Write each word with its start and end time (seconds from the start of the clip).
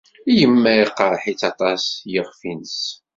Yemma 0.37 0.71
iqerreḥ-itt 0.85 1.41
aṭas 1.51 1.83
yiɣef-nnes. 2.11 2.79